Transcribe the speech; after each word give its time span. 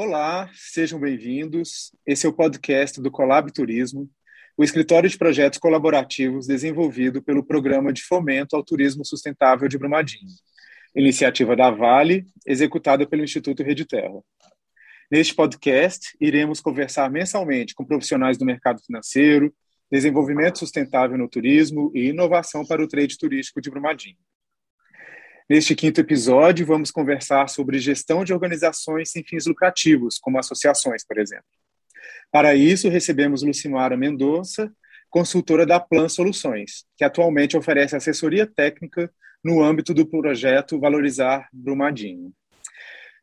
Olá, 0.00 0.48
sejam 0.54 1.00
bem-vindos. 1.00 1.90
Esse 2.06 2.24
é 2.24 2.28
o 2.28 2.32
podcast 2.32 3.02
do 3.02 3.10
Colab 3.10 3.52
Turismo, 3.52 4.08
o 4.56 4.62
escritório 4.62 5.10
de 5.10 5.18
projetos 5.18 5.58
colaborativos 5.58 6.46
desenvolvido 6.46 7.20
pelo 7.20 7.44
Programa 7.44 7.92
de 7.92 8.04
Fomento 8.04 8.54
ao 8.54 8.62
Turismo 8.62 9.04
Sustentável 9.04 9.66
de 9.66 9.76
Brumadinho, 9.76 10.30
iniciativa 10.94 11.56
da 11.56 11.72
Vale, 11.72 12.24
executada 12.46 13.08
pelo 13.08 13.24
Instituto 13.24 13.64
Rede 13.64 13.84
Terra. 13.84 14.20
Neste 15.10 15.34
podcast, 15.34 16.16
iremos 16.20 16.60
conversar 16.60 17.10
mensalmente 17.10 17.74
com 17.74 17.84
profissionais 17.84 18.38
do 18.38 18.44
mercado 18.44 18.80
financeiro, 18.80 19.52
desenvolvimento 19.90 20.60
sustentável 20.60 21.18
no 21.18 21.28
turismo 21.28 21.90
e 21.92 22.10
inovação 22.10 22.64
para 22.64 22.80
o 22.80 22.86
trade 22.86 23.18
turístico 23.18 23.60
de 23.60 23.68
Brumadinho. 23.68 24.16
Neste 25.48 25.74
quinto 25.74 25.98
episódio, 25.98 26.66
vamos 26.66 26.90
conversar 26.90 27.48
sobre 27.48 27.78
gestão 27.78 28.22
de 28.22 28.34
organizações 28.34 29.10
sem 29.10 29.24
fins 29.24 29.46
lucrativos, 29.46 30.18
como 30.18 30.38
associações, 30.38 31.02
por 31.06 31.18
exemplo. 31.18 31.46
Para 32.30 32.54
isso, 32.54 32.90
recebemos 32.90 33.42
Lucimara 33.42 33.96
Mendonça, 33.96 34.70
consultora 35.08 35.64
da 35.64 35.80
Plan 35.80 36.06
Soluções, 36.06 36.84
que 36.98 37.02
atualmente 37.02 37.56
oferece 37.56 37.96
assessoria 37.96 38.46
técnica 38.46 39.10
no 39.42 39.62
âmbito 39.62 39.94
do 39.94 40.04
projeto 40.04 40.78
Valorizar 40.78 41.48
Brumadinho. 41.50 42.30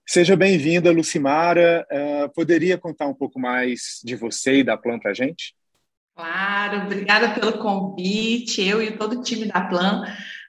Seja 0.04 0.36
bem-vinda, 0.36 0.92
Lucimara. 0.92 1.86
Uh, 1.92 2.34
poderia 2.34 2.76
contar 2.76 3.06
um 3.06 3.14
pouco 3.14 3.40
mais 3.40 4.02
de 4.04 4.16
você 4.16 4.58
e 4.58 4.64
da 4.64 4.76
Plan 4.76 4.98
para 4.98 5.12
a 5.12 5.14
gente? 5.14 5.54
Claro, 6.16 6.86
obrigada 6.86 7.40
pelo 7.40 7.60
convite. 7.60 8.68
Eu 8.68 8.82
e 8.82 8.98
todo 8.98 9.20
o 9.20 9.22
time 9.22 9.46
da 9.46 9.62
Plan 9.62 10.02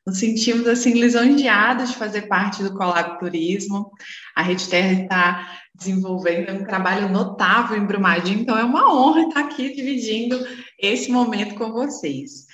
nos 0.06 0.19
sentimos 0.19 0.69
assim 0.69 0.92
lisonjeados 0.92 1.91
de 1.91 1.97
fazer 1.97 2.22
parte 2.28 2.62
do 2.62 2.75
Colab 2.75 3.19
Turismo. 3.19 3.91
A 4.34 4.42
Rede 4.42 4.69
Terra 4.69 5.03
está 5.03 5.58
desenvolvendo 5.75 6.53
um 6.53 6.64
trabalho 6.64 7.08
notável 7.08 7.77
em 7.77 7.84
Brumadinho, 7.84 8.41
então 8.41 8.56
é 8.56 8.64
uma 8.64 8.94
honra 8.94 9.22
estar 9.22 9.41
aqui 9.41 9.75
dividindo 9.75 10.39
esse 10.78 11.11
momento 11.11 11.56
com 11.56 11.72
vocês. 11.72 12.47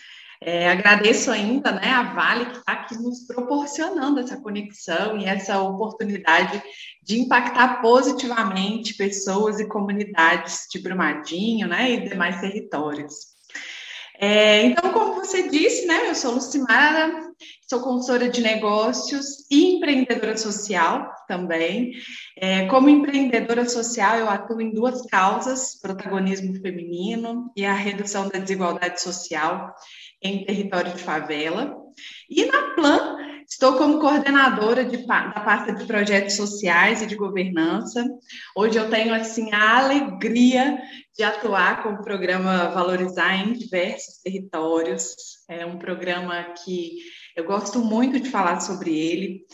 É, 0.45 0.69
agradeço 0.71 1.31
ainda 1.31 1.71
né, 1.71 1.89
a 1.91 2.03
Vale 2.15 2.47
que 2.47 2.57
está 2.57 2.73
aqui 2.73 2.97
nos 2.97 3.21
proporcionando 3.27 4.19
essa 4.19 4.41
conexão 4.41 5.17
e 5.17 5.25
essa 5.25 5.61
oportunidade 5.61 6.61
de 7.01 7.21
impactar 7.21 7.81
positivamente 7.81 8.97
pessoas 8.97 9.61
e 9.61 9.69
comunidades 9.69 10.67
de 10.69 10.81
Brumadinho 10.81 11.69
né, 11.69 11.93
e 11.93 12.09
demais 12.09 12.41
territórios. 12.41 13.15
É, 14.19 14.67
então, 14.67 14.93
como 14.93 15.15
você 15.15 15.49
disse, 15.49 15.87
né, 15.87 16.09
eu 16.09 16.15
sou 16.15 16.35
Lucimara, 16.35 17.32
sou 17.73 17.81
consultora 17.81 18.29
de 18.29 18.43
negócios 18.43 19.47
e 19.51 19.77
empreendedora 19.77 20.37
social 20.37 21.11
também. 21.27 21.93
É, 22.37 22.67
como 22.67 22.91
empreendedora 22.91 23.67
social, 23.67 24.19
eu 24.19 24.29
atuo 24.29 24.61
em 24.61 24.75
duas 24.75 25.07
causas: 25.07 25.81
protagonismo 25.81 26.55
feminino 26.61 27.51
e 27.57 27.65
a 27.65 27.73
redução 27.73 28.29
da 28.29 28.39
desigualdade 28.39 29.01
social 29.01 29.75
em 30.23 30.45
território 30.45 30.93
de 30.93 31.03
favela. 31.03 31.75
E 32.29 32.45
na 32.45 32.75
Plan, 32.75 33.17
estou 33.49 33.79
como 33.79 34.01
coordenadora 34.01 34.85
de, 34.85 35.07
da 35.07 35.41
pasta 35.41 35.73
de 35.73 35.87
projetos 35.87 36.35
sociais 36.35 37.01
e 37.01 37.07
de 37.07 37.17
governança. 37.17 38.05
Hoje 38.55 38.79
eu 38.79 38.91
tenho 38.91 39.15
assim 39.15 39.51
a 39.51 39.79
alegria 39.79 40.79
de 41.17 41.23
atuar 41.23 41.83
com 41.83 41.95
o 41.95 42.03
programa 42.03 42.69
Valorizar 42.69 43.35
em 43.35 43.55
diversos 43.55 44.19
territórios. 44.23 45.15
É 45.49 45.65
um 45.65 45.79
programa 45.79 46.43
que 46.65 46.99
eu 47.37 47.45
gosto 47.45 47.79
muito 47.81 48.21
de 48.21 48.31
falar 48.31 48.61
sobre 48.61 48.97
ele. 48.97 49.45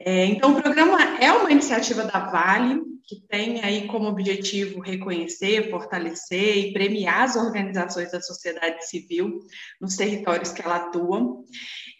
É, 0.00 0.26
então, 0.26 0.52
o 0.52 0.60
programa 0.60 1.00
é 1.18 1.32
uma 1.32 1.50
iniciativa 1.50 2.04
da 2.04 2.18
Vale, 2.18 2.80
que 3.06 3.20
tem 3.28 3.62
aí 3.62 3.86
como 3.86 4.08
objetivo 4.08 4.80
reconhecer, 4.80 5.70
fortalecer 5.70 6.56
e 6.56 6.72
premiar 6.72 7.22
as 7.22 7.36
organizações 7.36 8.10
da 8.10 8.20
sociedade 8.20 8.86
civil 8.88 9.40
nos 9.80 9.96
territórios 9.96 10.52
que 10.52 10.62
ela 10.62 10.76
atua. 10.76 11.42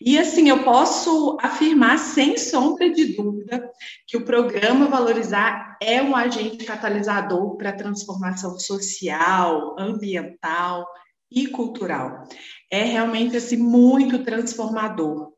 E 0.01 0.19
assim, 0.19 0.49
eu 0.49 0.65
posso 0.65 1.37
afirmar 1.41 1.99
sem 1.99 2.37
sombra 2.37 2.91
de 2.91 3.17
dúvida 3.17 3.71
que 4.07 4.17
o 4.17 4.25
programa 4.25 4.89
Valorizar 4.89 5.77
é 5.81 6.03
um 6.03 6.17
agente 6.17 6.65
catalisador 6.65 7.57
para 7.57 7.71
a 7.71 7.77
transformação 7.77 8.59
social, 8.59 9.77
ambiental 9.79 10.87
e 11.31 11.47
cultural. 11.47 12.25
É 12.71 12.83
realmente 12.83 13.37
assim 13.37 13.57
muito 13.57 14.25
transformador. 14.25 15.32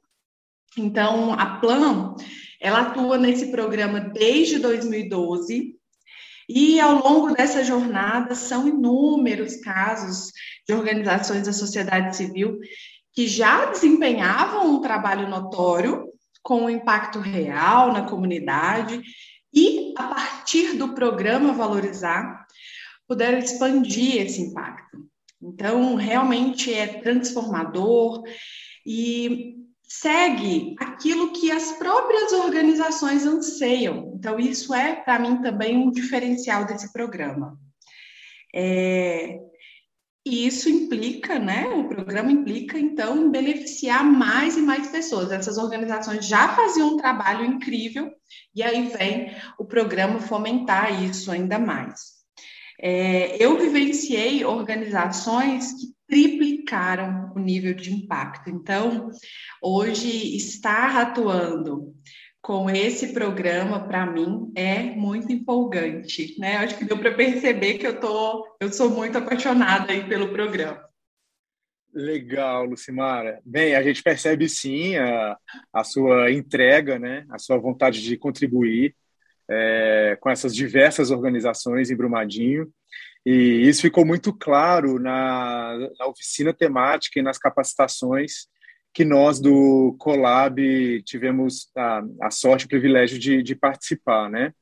Então, 0.76 1.32
a 1.32 1.58
Plan 1.58 2.14
ela 2.60 2.80
atua 2.80 3.18
nesse 3.18 3.50
programa 3.50 4.00
desde 4.00 4.58
2012 4.58 5.76
e 6.48 6.80
ao 6.80 7.02
longo 7.02 7.34
dessa 7.34 7.62
jornada 7.62 8.34
são 8.34 8.66
inúmeros 8.66 9.56
casos 9.56 10.32
de 10.66 10.74
organizações 10.74 11.46
da 11.46 11.52
sociedade 11.52 12.16
civil 12.16 12.58
que 13.12 13.28
já 13.28 13.66
desempenhavam 13.66 14.74
um 14.74 14.80
trabalho 14.80 15.28
notório 15.28 16.08
com 16.42 16.62
um 16.62 16.70
impacto 16.70 17.18
real 17.18 17.92
na 17.92 18.02
comunidade 18.02 19.02
e 19.52 19.92
a 19.96 20.04
partir 20.04 20.74
do 20.76 20.94
programa 20.94 21.52
Valorizar 21.52 22.46
puderam 23.06 23.38
expandir 23.38 24.22
esse 24.22 24.40
impacto. 24.40 25.06
Então, 25.40 25.94
realmente 25.94 26.72
é 26.72 26.86
transformador 26.86 28.22
e 28.86 29.63
segue 29.86 30.74
aquilo 30.78 31.32
que 31.32 31.50
as 31.50 31.72
próprias 31.72 32.32
organizações 32.32 33.24
anseiam. 33.26 34.12
Então, 34.14 34.38
isso 34.38 34.74
é, 34.74 34.96
para 34.96 35.18
mim, 35.18 35.40
também 35.42 35.76
um 35.76 35.90
diferencial 35.90 36.64
desse 36.64 36.92
programa. 36.92 37.58
É, 38.54 39.38
e 40.26 40.46
isso 40.46 40.70
implica, 40.70 41.38
né? 41.38 41.66
O 41.68 41.86
programa 41.86 42.32
implica, 42.32 42.78
então, 42.78 43.30
beneficiar 43.30 44.02
mais 44.02 44.56
e 44.56 44.62
mais 44.62 44.88
pessoas. 44.88 45.30
Essas 45.30 45.58
organizações 45.58 46.26
já 46.26 46.48
faziam 46.48 46.94
um 46.94 46.96
trabalho 46.96 47.44
incrível, 47.44 48.10
e 48.54 48.62
aí 48.62 48.88
vem 48.88 49.36
o 49.58 49.66
programa 49.66 50.18
fomentar 50.18 51.04
isso 51.04 51.30
ainda 51.30 51.58
mais. 51.58 52.14
É, 52.80 53.36
eu 53.42 53.58
vivenciei 53.58 54.44
organizações 54.44 55.72
que 55.72 55.93
triplicaram 56.14 57.32
o 57.34 57.40
nível 57.40 57.74
de 57.74 57.92
impacto. 57.92 58.48
Então, 58.48 59.10
hoje, 59.60 60.36
estar 60.36 60.96
atuando 60.96 61.92
com 62.40 62.70
esse 62.70 63.12
programa, 63.12 63.84
para 63.88 64.06
mim, 64.06 64.52
é 64.54 64.84
muito 64.94 65.32
empolgante, 65.32 66.38
né? 66.38 66.58
Acho 66.58 66.78
que 66.78 66.84
deu 66.84 66.96
para 66.96 67.12
perceber 67.12 67.78
que 67.78 67.86
eu, 67.88 67.98
tô, 67.98 68.56
eu 68.60 68.72
sou 68.72 68.90
muito 68.90 69.18
apaixonada 69.18 69.92
aí 69.92 70.08
pelo 70.08 70.28
programa. 70.28 70.88
Legal, 71.92 72.64
Lucimara. 72.64 73.40
Bem, 73.44 73.74
a 73.74 73.82
gente 73.82 74.00
percebe 74.00 74.48
sim 74.48 74.94
a, 74.96 75.36
a 75.72 75.82
sua 75.82 76.30
entrega, 76.30 76.96
né? 76.96 77.26
A 77.28 77.40
sua 77.40 77.58
vontade 77.58 78.00
de 78.00 78.16
contribuir 78.16 78.94
é, 79.50 80.16
com 80.20 80.30
essas 80.30 80.54
diversas 80.54 81.10
organizações 81.10 81.90
em 81.90 81.96
Brumadinho. 81.96 82.72
E 83.24 83.66
isso 83.66 83.82
ficou 83.82 84.04
muito 84.04 84.32
claro 84.34 84.98
na, 84.98 85.78
na 85.98 86.06
oficina 86.06 86.52
temática 86.52 87.18
e 87.18 87.22
nas 87.22 87.38
capacitações 87.38 88.48
que 88.92 89.04
nós 89.04 89.40
do 89.40 89.96
Colab 89.98 91.02
tivemos 91.02 91.68
a, 91.76 92.02
a 92.22 92.30
sorte 92.30 92.66
o 92.66 92.68
privilégio 92.68 93.18
de, 93.18 93.42
de, 93.42 93.56
participar, 93.56 94.30
né? 94.30 94.52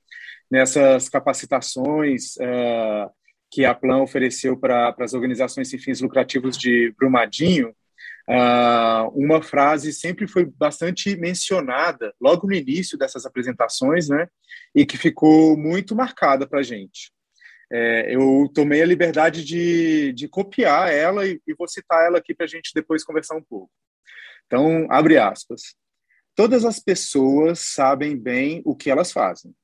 Nessas 0.50 1.08
capacitações 1.08 2.36
uh, 2.36 3.10
que 3.50 3.64
a 3.64 3.74
Plan 3.74 4.00
ofereceu 4.00 4.56
para 4.56 4.94
as 5.00 5.12
organizações 5.12 5.68
sem 5.68 5.78
fins 5.78 6.00
lucrativos 6.00 6.56
de 6.56 6.94
Brumadinho, 6.96 7.70
uh, 8.28 9.08
uma 9.14 9.42
frase 9.42 9.92
sempre 9.92 10.26
foi 10.26 10.46
bastante 10.46 11.16
mencionada 11.16 12.14
logo 12.20 12.46
no 12.46 12.54
início 12.54 12.96
dessas 12.96 13.26
apresentações, 13.26 14.08
né? 14.08 14.28
E 14.74 14.86
que 14.86 14.96
ficou 14.96 15.58
muito 15.58 15.96
marcada 15.96 16.46
para 16.46 16.60
a 16.60 16.62
gente 16.62 17.12
é, 17.72 18.14
eu 18.14 18.50
tomei 18.54 18.82
a 18.82 18.86
liberdade 18.86 19.42
de, 19.42 20.12
de 20.12 20.28
copiar 20.28 20.92
ela 20.92 21.26
e, 21.26 21.40
e 21.46 21.54
vou 21.54 21.66
citar 21.66 22.04
ela 22.04 22.18
aqui 22.18 22.34
para 22.34 22.44
a 22.44 22.48
gente 22.48 22.72
depois 22.74 23.02
conversar 23.02 23.34
um 23.34 23.42
pouco. 23.42 23.72
Então, 24.46 24.86
abre 24.90 25.16
aspas. 25.16 25.74
Todas 26.34 26.66
as 26.66 26.78
pessoas 26.78 27.60
sabem 27.60 28.14
bem 28.14 28.60
o 28.66 28.76
que 28.76 28.90
elas 28.90 29.10
fazem. 29.10 29.54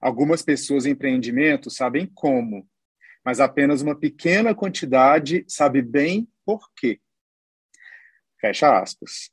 Algumas 0.00 0.42
pessoas 0.42 0.84
em 0.84 0.90
empreendimento 0.90 1.70
sabem 1.70 2.10
como, 2.12 2.68
mas 3.24 3.38
apenas 3.38 3.82
uma 3.82 3.98
pequena 3.98 4.52
quantidade 4.52 5.44
sabe 5.46 5.80
bem 5.80 6.28
por 6.44 6.68
quê. 6.76 7.00
Fecha 8.40 8.80
aspas. 8.80 9.30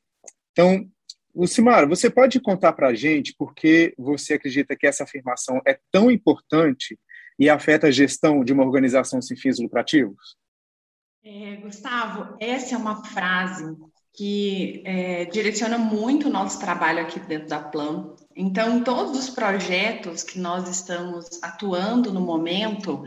Então, 0.52 0.88
Lucimara, 1.34 1.88
você 1.88 2.10
pode 2.10 2.40
contar 2.40 2.74
para 2.74 2.90
a 2.90 2.94
gente 2.94 3.34
por 3.36 3.56
que 3.56 3.96
você 3.98 4.36
acredita 4.36 4.76
que 4.76 4.86
essa 4.86 5.04
afirmação 5.04 5.60
é 5.66 5.80
tão 5.92 6.12
importante 6.12 7.00
e 7.38 7.50
afeta 7.50 7.88
a 7.88 7.92
gestão 7.92 8.44
de 8.44 8.54
uma 8.54 8.64
organização 8.64 9.22
sem 9.22 9.36
fins 9.36 9.60
lucrativos? 9.60 10.38
É, 11.24 11.56
Gustavo, 11.58 12.38
essa 12.40 12.76
é 12.76 12.78
uma 12.78 13.04
frase 13.04 13.76
que 14.14 14.82
é, 14.86 15.26
direciona 15.26 15.78
muito 15.78 16.28
o 16.28 16.32
nosso 16.32 16.60
trabalho 16.60 17.02
aqui 17.02 17.20
dentro 17.20 17.50
da 17.50 17.60
Plan. 17.60 18.16
Então, 18.36 18.84
todos 18.84 19.18
os 19.18 19.30
projetos 19.30 20.24
que 20.24 20.40
nós 20.40 20.70
estamos 20.70 21.42
atuando 21.44 22.14
no 22.14 22.22
momento, 22.22 23.04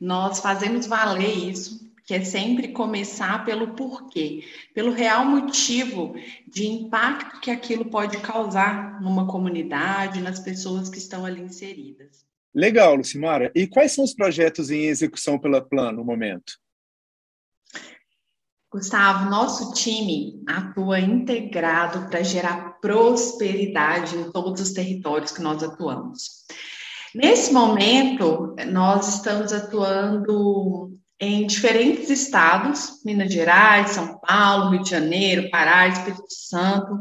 nós 0.00 0.40
fazemos 0.40 0.86
valer 0.86 1.50
isso, 1.50 1.90
que 2.04 2.14
é 2.14 2.24
sempre 2.24 2.68
começar 2.68 3.44
pelo 3.44 3.74
porquê, 3.74 4.44
pelo 4.74 4.92
real 4.92 5.24
motivo 5.24 6.14
de 6.46 6.66
impacto 6.66 7.40
que 7.40 7.50
aquilo 7.50 7.86
pode 7.86 8.18
causar 8.18 9.00
numa 9.00 9.26
comunidade, 9.26 10.20
nas 10.20 10.40
pessoas 10.40 10.90
que 10.90 10.98
estão 10.98 11.24
ali 11.24 11.40
inseridas. 11.40 12.26
Legal, 12.54 12.94
Lucimara. 12.96 13.50
E 13.54 13.66
quais 13.66 13.92
são 13.92 14.04
os 14.04 14.14
projetos 14.14 14.70
em 14.70 14.86
execução 14.86 15.38
pela 15.38 15.60
Plan 15.60 15.92
no 15.92 16.04
momento? 16.04 16.52
Gustavo, 18.70 19.28
nosso 19.28 19.74
time 19.74 20.42
atua 20.46 20.98
integrado 20.98 22.08
para 22.08 22.22
gerar 22.22 22.80
prosperidade 22.80 24.16
em 24.16 24.32
todos 24.32 24.62
os 24.62 24.72
territórios 24.72 25.30
que 25.30 25.42
nós 25.42 25.62
atuamos. 25.62 26.46
Nesse 27.14 27.52
momento, 27.52 28.56
nós 28.70 29.16
estamos 29.16 29.52
atuando 29.52 30.98
em 31.20 31.46
diferentes 31.46 32.08
estados, 32.08 33.02
Minas 33.04 33.32
Gerais, 33.32 33.90
São 33.90 34.18
Paulo, 34.18 34.70
Rio 34.70 34.82
de 34.82 34.90
Janeiro, 34.90 35.50
Pará, 35.50 35.86
Espírito 35.88 36.24
Santo, 36.30 36.98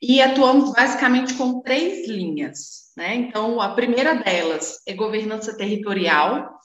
e 0.00 0.22
atuamos 0.22 0.72
basicamente 0.72 1.34
com 1.34 1.60
três 1.60 2.08
linhas. 2.08 2.89
Né? 3.00 3.14
Então, 3.14 3.62
a 3.62 3.70
primeira 3.70 4.14
delas 4.14 4.82
é 4.86 4.92
governança 4.92 5.56
territorial. 5.56 6.60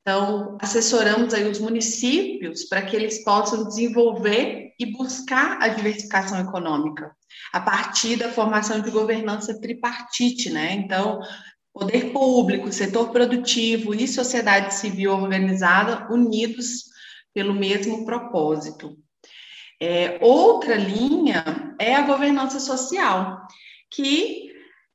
Então, 0.00 0.58
assessoramos 0.60 1.32
aí 1.32 1.48
os 1.48 1.60
municípios 1.60 2.64
para 2.64 2.82
que 2.82 2.96
eles 2.96 3.22
possam 3.22 3.62
desenvolver 3.62 4.72
e 4.76 4.86
buscar 4.86 5.62
a 5.62 5.68
diversificação 5.68 6.40
econômica 6.40 7.12
a 7.52 7.60
partir 7.60 8.16
da 8.16 8.28
formação 8.28 8.80
de 8.80 8.90
governança 8.90 9.60
tripartite, 9.60 10.50
né? 10.50 10.72
Então, 10.72 11.20
poder 11.72 12.10
público, 12.12 12.72
setor 12.72 13.10
produtivo 13.10 13.94
e 13.94 14.08
sociedade 14.08 14.74
civil 14.74 15.12
organizada 15.12 16.12
unidos 16.12 16.86
pelo 17.32 17.54
mesmo 17.54 18.04
propósito. 18.04 18.98
É, 19.80 20.18
outra 20.20 20.74
linha 20.74 21.44
é 21.78 21.94
a 21.94 22.02
governança 22.02 22.58
social, 22.58 23.46
que 23.88 24.47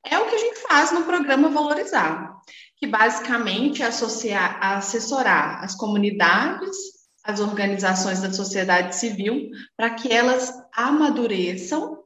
é 0.04 0.18
o 0.18 0.28
que 0.28 0.34
a 0.34 0.38
gente 0.38 0.60
faz 0.60 0.92
no 0.92 1.04
programa 1.04 1.48
Valorizar, 1.48 2.36
que 2.76 2.86
basicamente 2.86 3.82
é 3.82 3.86
associar, 3.86 4.58
assessorar 4.60 5.64
as 5.64 5.74
comunidades, 5.74 6.76
as 7.24 7.40
organizações 7.40 8.20
da 8.20 8.32
sociedade 8.32 8.94
civil, 8.94 9.48
para 9.76 9.90
que 9.90 10.12
elas 10.12 10.52
amadureçam 10.74 11.98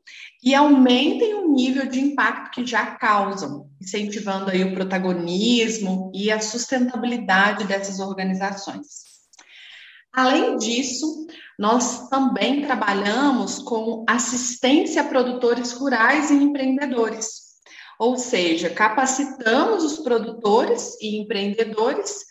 e 0.43 0.55
aumentem 0.55 1.35
o 1.35 1.53
nível 1.53 1.87
de 1.87 2.01
impacto 2.01 2.53
que 2.53 2.65
já 2.67 2.87
causam, 2.93 3.69
incentivando 3.81 4.51
aí 4.51 4.63
o 4.63 4.75
protagonismo 4.75 6.13
e 6.15 6.31
a 6.31 6.41
sustentabilidade 6.41 7.65
dessas 7.65 7.99
organizações. 7.99 9.09
Além 10.13 10.57
disso, 10.57 11.27
nós 11.59 12.09
também 12.09 12.63
trabalhamos 12.63 13.59
com 13.59 14.05
assistência 14.09 15.03
a 15.03 15.09
produtores 15.09 15.73
rurais 15.73 16.31
e 16.31 16.35
empreendedores, 16.35 17.48
ou 17.99 18.17
seja, 18.17 18.71
capacitamos 18.71 19.85
os 19.85 19.99
produtores 19.99 20.97
e 21.01 21.19
empreendedores 21.19 22.25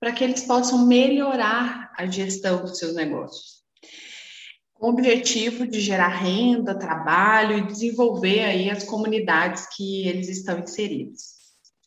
para 0.00 0.12
que 0.12 0.24
eles 0.24 0.42
possam 0.42 0.86
melhorar 0.86 1.92
a 1.96 2.06
gestão 2.06 2.62
dos 2.62 2.78
seus 2.78 2.94
negócios 2.94 3.62
com 4.82 4.88
o 4.88 4.90
objetivo 4.90 5.64
de 5.64 5.78
gerar 5.78 6.08
renda, 6.08 6.76
trabalho 6.76 7.56
e 7.56 7.66
desenvolver 7.68 8.42
aí 8.42 8.68
as 8.68 8.82
comunidades 8.82 9.64
que 9.76 10.08
eles 10.08 10.28
estão 10.28 10.58
inseridos. 10.58 11.22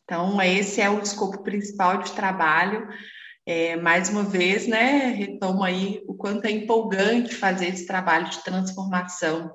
Então, 0.02 0.40
esse 0.40 0.80
é 0.80 0.88
o 0.88 1.02
escopo 1.02 1.42
principal 1.42 1.98
de 1.98 2.12
trabalho. 2.12 2.88
É, 3.44 3.76
mais 3.76 4.08
uma 4.08 4.22
vez, 4.22 4.66
né, 4.66 5.08
retomo 5.08 5.62
aí 5.62 6.02
o 6.08 6.14
quanto 6.14 6.46
é 6.46 6.50
empolgante 6.50 7.34
fazer 7.34 7.66
esse 7.66 7.86
trabalho 7.86 8.30
de 8.30 8.42
transformação 8.42 9.52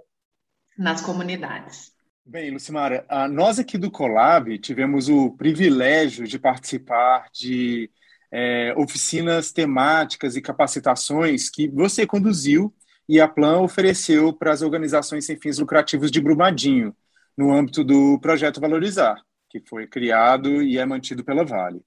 nas 0.77 1.01
comunidades. 1.01 1.91
Bem, 2.25 2.51
Lucimara, 2.51 3.05
nós 3.29 3.59
aqui 3.59 3.77
do 3.77 3.91
Colab 3.91 4.57
tivemos 4.59 5.09
o 5.09 5.31
privilégio 5.31 6.27
de 6.27 6.37
participar 6.39 7.27
de 7.33 7.89
é, 8.31 8.73
oficinas 8.77 9.51
temáticas 9.51 10.35
e 10.35 10.41
capacitações 10.41 11.49
que 11.49 11.67
você 11.67 12.05
conduziu 12.05 12.73
e 13.09 13.19
a 13.19 13.27
Plan 13.27 13.59
ofereceu 13.59 14.31
para 14.31 14.53
as 14.53 14.61
organizações 14.61 15.25
sem 15.25 15.35
fins 15.35 15.57
lucrativos 15.57 16.09
de 16.09 16.21
Brumadinho, 16.21 16.95
no 17.37 17.51
âmbito 17.51 17.83
do 17.83 18.19
projeto 18.19 18.61
Valorizar, 18.61 19.15
que 19.49 19.59
foi 19.67 19.87
criado 19.87 20.61
e 20.61 20.77
é 20.77 20.85
mantido 20.85 21.23
pela 21.23 21.43
Vale. 21.43 21.81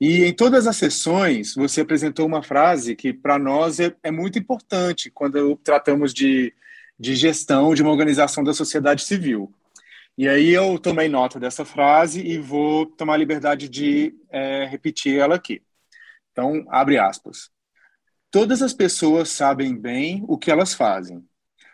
E 0.00 0.24
em 0.24 0.34
todas 0.34 0.66
as 0.66 0.76
sessões, 0.76 1.54
você 1.54 1.82
apresentou 1.82 2.26
uma 2.26 2.42
frase 2.42 2.96
que, 2.96 3.12
para 3.12 3.38
nós, 3.38 3.78
é, 3.80 3.94
é, 4.02 4.10
muito 4.10 4.38
importante 4.38 5.10
quando 5.10 5.56
tratamos 5.56 6.12
de, 6.12 6.52
de 6.98 7.14
gestão 7.14 7.74
de 7.74 7.82
uma 7.82 7.90
organização 7.90 8.42
da 8.42 8.52
sociedade 8.52 9.02
civil. 9.02 9.52
E 10.20 10.28
aí 10.28 10.50
eu 10.50 10.78
tomei 10.78 11.08
nota 11.08 11.40
dessa 11.40 11.64
frase 11.64 12.20
e 12.20 12.36
vou 12.36 12.84
tomar 12.84 13.14
a 13.14 13.16
liberdade 13.16 13.70
de 13.70 14.14
é, 14.28 14.66
repetir 14.66 15.18
ela 15.18 15.36
aqui. 15.36 15.62
Então, 16.30 16.62
abre 16.68 16.98
aspas. 16.98 17.50
Todas 18.30 18.60
as 18.60 18.74
pessoas 18.74 19.30
sabem 19.30 19.74
bem 19.74 20.22
o 20.28 20.36
que 20.36 20.50
elas 20.50 20.74
fazem. 20.74 21.26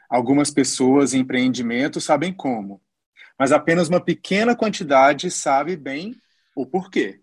Algumas 0.08 0.48
pessoas 0.48 1.12
em 1.12 1.22
empreendimento 1.22 2.00
sabem 2.00 2.32
como, 2.32 2.80
mas 3.36 3.50
apenas 3.50 3.88
uma 3.88 4.00
pequena 4.00 4.54
quantidade 4.54 5.28
sabe 5.28 5.76
bem 5.76 6.14
o 6.54 6.64
porquê. 6.64 7.20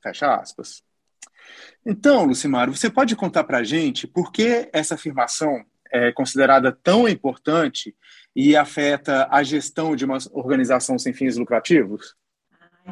Fecha 0.00 0.36
aspas. 0.36 0.84
Então, 1.84 2.26
Lucimar, 2.26 2.70
você 2.70 2.88
pode 2.88 3.16
contar 3.16 3.42
para 3.42 3.58
a 3.58 3.64
gente 3.64 4.06
por 4.06 4.30
que 4.30 4.70
essa 4.72 4.94
afirmação 4.94 5.66
é 5.94 6.10
considerada 6.12 6.72
tão 6.72 7.08
importante 7.08 7.94
e 8.34 8.56
afeta 8.56 9.28
a 9.30 9.44
gestão 9.44 9.94
de 9.94 10.04
uma 10.04 10.18
organização 10.32 10.98
sem 10.98 11.12
fins 11.12 11.36
lucrativos? 11.36 12.16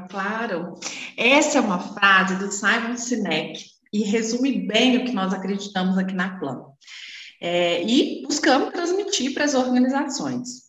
Claro. 0.08 0.74
Essa 1.18 1.58
é 1.58 1.60
uma 1.60 1.80
frase 1.80 2.36
do 2.36 2.50
Simon 2.50 2.96
Sinek, 2.96 3.64
e 3.92 4.04
resume 4.04 4.66
bem 4.66 4.98
o 4.98 5.04
que 5.04 5.12
nós 5.12 5.34
acreditamos 5.34 5.98
aqui 5.98 6.14
na 6.14 6.38
Plan. 6.38 6.62
É, 7.40 7.82
e 7.82 8.22
buscamos 8.22 8.70
transmitir 8.70 9.34
para 9.34 9.44
as 9.44 9.54
organizações. 9.54 10.62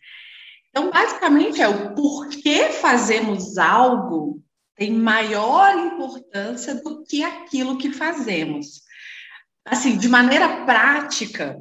Então, 0.69 0.89
basicamente, 0.89 1.61
é 1.61 1.67
o 1.67 1.93
porquê 1.93 2.69
fazemos 2.69 3.59
algo 3.59 4.43
tem 4.75 4.91
maior 4.91 5.77
importância 5.77 6.75
do 6.75 7.03
que 7.03 7.23
aquilo 7.23 7.77
que 7.77 7.93
fazemos. 7.93 8.81
Assim, 9.65 9.97
de 9.97 10.09
maneira 10.09 10.65
prática, 10.65 11.57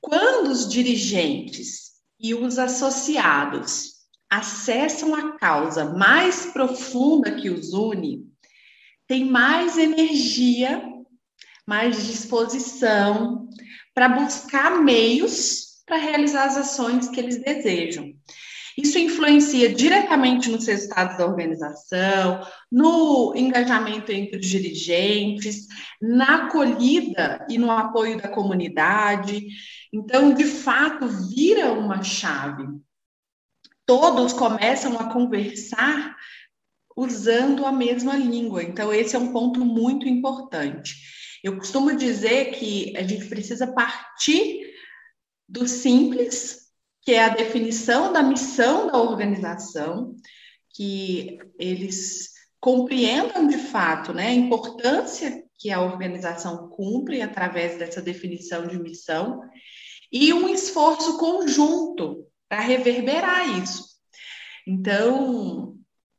quando 0.00 0.48
os 0.48 0.68
dirigentes 0.68 1.92
e 2.18 2.34
os 2.34 2.58
associados 2.58 3.92
acessam 4.30 5.14
a 5.14 5.38
causa 5.38 5.92
mais 5.94 6.46
profunda 6.46 7.34
que 7.34 7.50
os 7.50 7.72
une, 7.72 8.26
tem 9.06 9.24
mais 9.26 9.76
energia 9.76 10.82
mais 11.66 12.06
disposição 12.06 13.48
para 13.94 14.08
buscar 14.08 14.82
meios 14.82 15.82
para 15.86 15.96
realizar 15.96 16.44
as 16.44 16.56
ações 16.56 17.08
que 17.08 17.20
eles 17.20 17.42
desejam. 17.42 18.12
Isso 18.76 18.98
influencia 18.98 19.72
diretamente 19.74 20.50
nos 20.50 20.66
resultados 20.66 21.18
da 21.18 21.26
organização, 21.26 22.46
no 22.70 23.34
engajamento 23.36 24.10
entre 24.10 24.38
os 24.38 24.46
dirigentes, 24.46 25.66
na 26.00 26.46
acolhida 26.46 27.46
e 27.48 27.58
no 27.58 27.70
apoio 27.70 28.20
da 28.20 28.28
comunidade. 28.28 29.46
Então, 29.92 30.32
de 30.32 30.44
fato, 30.44 31.06
vira 31.06 31.72
uma 31.72 32.02
chave. 32.02 32.66
Todos 33.84 34.32
começam 34.32 34.98
a 34.98 35.12
conversar 35.12 36.16
usando 36.96 37.66
a 37.66 37.72
mesma 37.72 38.16
língua. 38.16 38.62
Então, 38.62 38.92
esse 38.92 39.16
é 39.16 39.18
um 39.18 39.32
ponto 39.32 39.64
muito 39.64 40.08
importante. 40.08 40.94
Eu 41.42 41.56
costumo 41.56 41.96
dizer 41.96 42.52
que 42.52 42.96
a 42.96 43.02
gente 43.02 43.26
precisa 43.26 43.66
partir 43.66 44.72
do 45.48 45.66
simples, 45.66 46.71
que 47.02 47.12
é 47.12 47.24
a 47.24 47.30
definição 47.30 48.12
da 48.12 48.22
missão 48.22 48.86
da 48.86 48.98
organização, 48.98 50.14
que 50.70 51.38
eles 51.58 52.30
compreendam 52.60 53.46
de 53.48 53.58
fato 53.58 54.12
né, 54.12 54.28
a 54.28 54.32
importância 54.32 55.42
que 55.58 55.70
a 55.70 55.80
organização 55.80 56.68
cumpre 56.68 57.20
através 57.20 57.76
dessa 57.78 58.00
definição 58.00 58.66
de 58.66 58.78
missão 58.78 59.40
e 60.10 60.32
um 60.32 60.48
esforço 60.48 61.18
conjunto 61.18 62.26
para 62.48 62.60
reverberar 62.60 63.48
isso. 63.58 63.84
Então, 64.66 65.76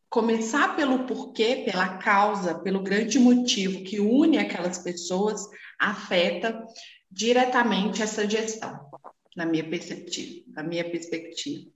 começar 0.09 0.75
pelo 0.75 1.05
porquê, 1.05 1.63
pela 1.65 1.97
causa, 1.97 2.55
pelo 2.55 2.83
grande 2.83 3.17
motivo 3.19 3.83
que 3.83 3.99
une 3.99 4.37
aquelas 4.37 4.77
pessoas, 4.77 5.45
afeta 5.79 6.65
diretamente 7.09 8.01
essa 8.01 8.27
gestão, 8.29 8.89
na 9.35 9.45
minha 9.45 9.63
perspectiva. 9.63 10.45
Na 10.55 10.63
minha 10.63 10.83
perspectiva. 10.89 11.69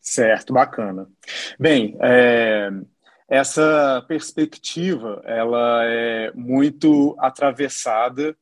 Certo, 0.00 0.52
bacana. 0.52 1.08
Bem, 1.58 1.96
é, 2.00 2.70
essa 3.28 4.04
perspectiva 4.08 5.22
ela 5.24 5.84
é 5.84 6.32
muito 6.34 7.14
atravessada 7.18 8.36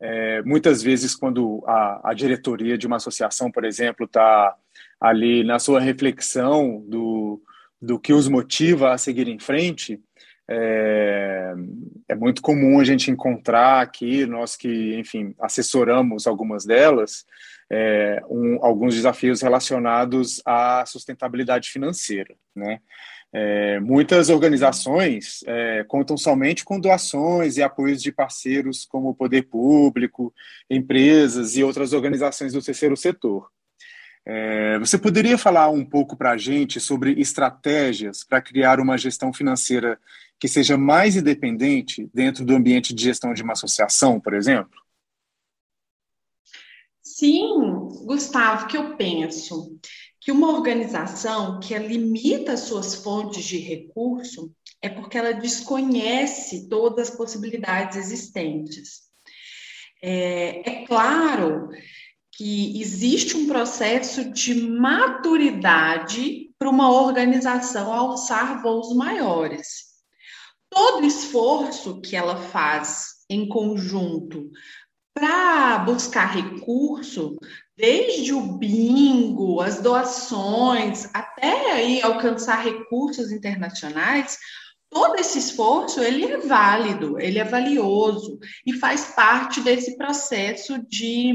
é, 0.00 0.42
muitas 0.42 0.82
vezes 0.82 1.14
quando 1.14 1.62
a, 1.66 2.10
a, 2.10 2.14
diretoria 2.14 2.78
de 2.78 2.86
uma 2.86 2.96
associação, 2.96 3.50
por 3.50 3.64
exemplo, 3.64 4.06
está 4.06 4.54
ali 5.00 5.42
na 5.42 5.58
sua 5.58 5.80
reflexão 5.80 6.84
do, 6.86 7.42
do 7.82 7.98
que 7.98 8.12
os 8.12 8.28
motiva 8.28 8.92
a 8.92 8.98
seguir 8.98 9.26
em 9.26 9.40
frente, 9.40 10.00
é, 10.48 11.52
é, 12.08 12.14
muito 12.14 12.40
comum 12.40 12.78
a 12.80 12.84
gente 12.84 13.10
encontrar 13.10 13.82
aqui, 13.82 14.24
nós 14.24 14.56
que, 14.56 14.94
enfim, 14.96 15.34
assessoramos 15.40 16.26
algumas 16.26 16.64
delas, 16.64 17.26
é, 17.70 18.22
um, 18.28 18.58
alguns 18.64 18.94
desafios 18.94 19.42
relacionados 19.42 20.40
à 20.44 20.84
sustentabilidade 20.86 21.70
financeira, 21.70 22.34
né? 22.54 22.80
É, 23.30 23.78
muitas 23.80 24.30
organizações 24.30 25.44
é, 25.46 25.84
contam 25.86 26.16
somente 26.16 26.64
com 26.64 26.80
doações 26.80 27.58
e 27.58 27.62
apoios 27.62 28.02
de 28.02 28.10
parceiros 28.10 28.86
como 28.86 29.10
o 29.10 29.14
poder 29.14 29.42
público, 29.42 30.32
empresas 30.70 31.54
e 31.54 31.62
outras 31.62 31.92
organizações 31.92 32.54
do 32.54 32.62
terceiro 32.62 32.96
setor. 32.96 33.50
É, 34.24 34.78
você 34.78 34.96
poderia 34.96 35.36
falar 35.36 35.68
um 35.68 35.84
pouco 35.84 36.16
para 36.16 36.30
a 36.30 36.36
gente 36.38 36.80
sobre 36.80 37.20
estratégias 37.20 38.24
para 38.24 38.40
criar 38.40 38.80
uma 38.80 38.96
gestão 38.96 39.32
financeira 39.32 39.98
que 40.38 40.48
seja 40.48 40.78
mais 40.78 41.16
independente 41.16 42.08
dentro 42.14 42.44
do 42.44 42.54
ambiente 42.54 42.94
de 42.94 43.04
gestão 43.04 43.34
de 43.34 43.42
uma 43.42 43.52
associação, 43.52 44.20
por 44.20 44.34
exemplo? 44.34 44.87
Sim, 47.18 47.88
Gustavo, 48.04 48.68
que 48.68 48.76
eu 48.76 48.96
penso 48.96 49.76
que 50.20 50.30
uma 50.30 50.52
organização 50.52 51.58
que 51.58 51.76
limita 51.76 52.56
suas 52.56 52.94
fontes 52.94 53.44
de 53.44 53.58
recurso 53.58 54.54
é 54.80 54.88
porque 54.88 55.18
ela 55.18 55.32
desconhece 55.32 56.68
todas 56.68 57.08
as 57.08 57.16
possibilidades 57.16 57.96
existentes. 57.96 59.08
É, 60.00 60.70
é 60.70 60.86
claro 60.86 61.70
que 62.30 62.80
existe 62.80 63.36
um 63.36 63.48
processo 63.48 64.30
de 64.30 64.54
maturidade 64.54 66.52
para 66.56 66.70
uma 66.70 66.88
organização 66.88 67.92
alçar 67.92 68.62
voos 68.62 68.94
maiores 68.94 69.88
todo 70.70 71.04
esforço 71.04 72.00
que 72.00 72.14
ela 72.14 72.36
faz 72.36 73.24
em 73.28 73.48
conjunto 73.48 74.50
para 75.18 75.78
buscar 75.78 76.26
recurso, 76.26 77.36
desde 77.76 78.32
o 78.32 78.40
bingo, 78.40 79.60
as 79.60 79.80
doações, 79.80 81.12
até 81.12 81.72
aí 81.72 82.00
alcançar 82.00 82.62
recursos 82.62 83.32
internacionais, 83.32 84.38
todo 84.88 85.16
esse 85.16 85.40
esforço 85.40 86.00
ele 86.00 86.24
é 86.24 86.38
válido, 86.38 87.18
ele 87.18 87.40
é 87.40 87.44
valioso 87.44 88.38
e 88.64 88.74
faz 88.74 89.06
parte 89.06 89.60
desse 89.60 89.96
processo 89.96 90.78
de, 90.88 91.32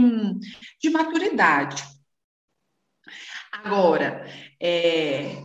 de 0.81 0.89
maturidade. 0.89 1.83
Agora, 3.51 4.25
é, 4.61 5.43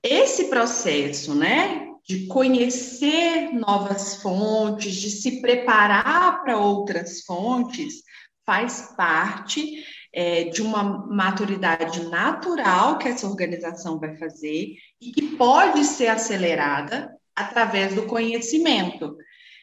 esse 0.00 0.44
processo, 0.44 1.34
né, 1.34 1.81
de 2.12 2.26
conhecer 2.26 3.54
novas 3.54 4.16
fontes, 4.16 4.94
de 4.96 5.10
se 5.10 5.40
preparar 5.40 6.42
para 6.42 6.58
outras 6.58 7.22
fontes, 7.22 8.02
faz 8.44 8.92
parte 8.94 9.82
é, 10.12 10.44
de 10.44 10.60
uma 10.60 10.82
maturidade 10.82 12.04
natural 12.10 12.98
que 12.98 13.08
essa 13.08 13.26
organização 13.26 13.98
vai 13.98 14.14
fazer 14.18 14.74
e 15.00 15.10
que 15.10 15.36
pode 15.36 15.84
ser 15.84 16.08
acelerada 16.08 17.10
através 17.34 17.94
do 17.94 18.02
conhecimento. 18.02 19.16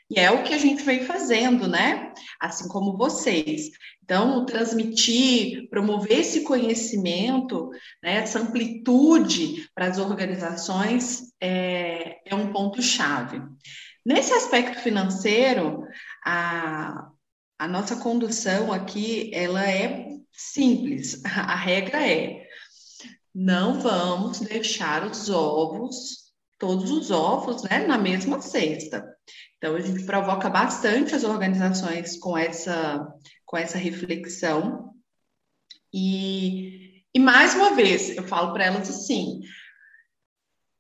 E 0.10 0.20
é 0.20 0.32
o 0.32 0.44
que 0.44 0.54
a 0.54 0.58
gente 0.58 0.84
vem 0.84 1.04
fazendo, 1.06 1.68
né? 1.68 2.12
Assim 2.40 2.68
como 2.68 2.98
vocês. 2.98 3.70
Então, 4.04 4.44
transmitir, 4.44 5.70
promover 5.70 6.22
esse 6.22 6.42
conhecimento, 6.42 7.70
né, 8.02 8.16
essa 8.16 8.40
amplitude 8.40 9.70
para 9.76 9.86
as 9.86 10.00
organizações 10.00 11.32
é, 11.40 12.18
é 12.26 12.34
um 12.34 12.52
ponto-chave. 12.52 13.40
Nesse 14.04 14.34
aspecto 14.34 14.80
financeiro, 14.80 15.86
a, 16.26 17.08
a 17.60 17.68
nossa 17.68 17.98
condução 17.98 18.74
aqui, 18.74 19.30
ela 19.32 19.70
é 19.70 20.08
simples. 20.32 21.22
A 21.26 21.56
regra 21.56 22.04
é, 22.04 22.48
não 23.34 23.80
vamos 23.80 24.40
deixar 24.40 25.06
os 25.06 25.30
ovos, 25.30 26.34
todos 26.58 26.90
os 26.90 27.12
ovos, 27.12 27.62
né, 27.62 27.86
na 27.86 27.98
mesma 28.00 28.42
cesta. 28.42 29.06
Então, 29.60 29.76
a 29.76 29.82
gente 29.82 30.06
provoca 30.06 30.50
bastante 30.50 31.14
as 31.14 31.26
organizações 31.26 32.18
com 32.18 32.38
essa, 32.38 33.06
com 33.46 33.58
essa 33.58 33.78
reflexão. 33.78 34.94
E, 35.94 37.04
e 37.14 37.20
mais 37.20 37.56
uma 37.56 37.76
vez, 37.76 38.16
eu 38.16 38.24
falo 38.24 38.54
para 38.54 38.64
elas 38.64 38.90
assim: 38.90 39.42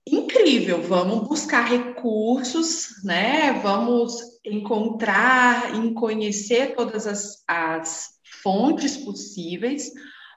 incrível, 0.08 0.82
vamos 0.82 1.28
buscar 1.28 1.68
recursos, 1.68 3.04
né? 3.04 3.52
Vamos 3.62 4.14
encontrar 4.46 5.84
e 5.84 5.94
conhecer 5.94 6.74
todas 6.74 7.06
as, 7.06 7.44
as 7.46 8.08
fontes 8.42 8.96
possíveis, 8.96 9.92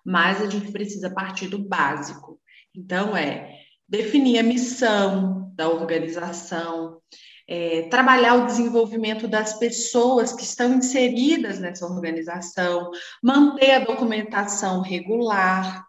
mas 0.05 0.43
a 0.43 0.51
gente 0.51 0.73
precisa 0.73 1.15
partir 1.15 1.47
do 1.47 1.61
básico. 1.61 2.41
Então, 2.75 3.17
é 3.17 3.61
definir 3.89 4.41
a 4.41 4.43
missão 4.43 5.53
da 5.55 5.69
organização, 5.69 7.01
é, 7.49 7.83
trabalhar 7.91 8.35
o 8.35 8.47
desenvolvimento 8.47 9.27
das 9.27 9.59
pessoas 9.59 10.33
que 10.33 10.43
estão 10.43 10.75
inseridas 10.75 11.59
nessa 11.59 11.87
organização, 11.87 12.91
manter 13.23 13.73
a 13.73 13.85
documentação 13.85 14.81
regular, 14.81 15.85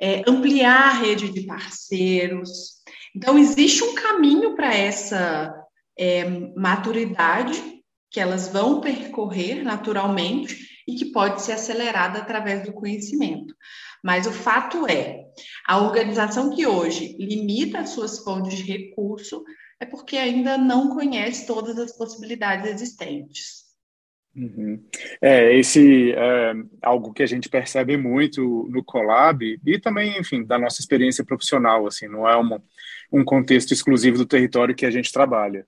é, 0.00 0.22
ampliar 0.26 0.88
a 0.88 0.92
rede 0.94 1.30
de 1.30 1.42
parceiros. 1.42 2.78
Então, 3.14 3.38
existe 3.38 3.82
um 3.82 3.94
caminho 3.94 4.54
para 4.54 4.74
essa 4.74 5.54
é, 5.98 6.24
maturidade 6.56 7.82
que 8.10 8.20
elas 8.20 8.48
vão 8.48 8.80
percorrer 8.80 9.62
naturalmente 9.62 10.68
e 10.86 10.94
que 10.94 11.06
pode 11.06 11.42
ser 11.42 11.52
acelerada 11.52 12.18
através 12.18 12.64
do 12.64 12.72
conhecimento. 12.72 13.54
Mas 14.02 14.26
o 14.26 14.32
fato 14.32 14.86
é, 14.86 15.24
a 15.66 15.78
organização 15.78 16.50
que 16.50 16.66
hoje 16.66 17.16
limita 17.18 17.80
as 17.80 17.90
suas 17.90 18.20
fontes 18.20 18.56
de 18.56 18.62
recurso 18.62 19.42
é 19.80 19.86
porque 19.86 20.16
ainda 20.16 20.58
não 20.58 20.90
conhece 20.90 21.46
todas 21.46 21.78
as 21.78 21.96
possibilidades 21.96 22.70
existentes. 22.70 23.68
Uhum. 24.34 24.84
É, 25.20 25.56
esse 25.56 26.12
é 26.12 26.52
algo 26.82 27.12
que 27.12 27.22
a 27.22 27.26
gente 27.26 27.48
percebe 27.48 27.96
muito 27.96 28.68
no 28.70 28.84
Colab 28.84 29.42
e 29.64 29.78
também, 29.80 30.18
enfim, 30.18 30.44
da 30.44 30.58
nossa 30.58 30.80
experiência 30.80 31.24
profissional, 31.24 31.86
assim, 31.86 32.06
não 32.06 32.28
é 32.28 32.36
uma, 32.36 32.62
um 33.12 33.24
contexto 33.24 33.72
exclusivo 33.72 34.18
do 34.18 34.26
território 34.26 34.74
que 34.74 34.86
a 34.86 34.90
gente 34.90 35.12
trabalha, 35.12 35.66